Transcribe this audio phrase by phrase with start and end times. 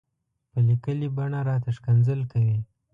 [0.51, 2.57] په ليکلې بڼه راته ښکنځل کوي.